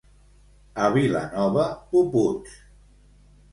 A 0.85 0.87
Vilanova, 0.95 1.67
puputs. 1.93 2.59